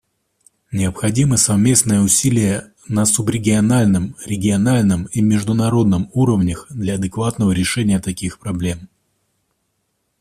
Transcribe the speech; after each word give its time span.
Необходимы 0.71 1.37
совместные 1.37 1.99
усилия 2.01 2.73
на 2.87 3.05
субрегиональном, 3.05 4.15
региональном 4.25 5.05
и 5.11 5.21
международном 5.21 6.09
уровнях 6.15 6.65
для 6.71 6.95
адекватного 6.95 7.51
решения 7.51 7.99
таких 7.99 8.39
проблем. 8.39 8.89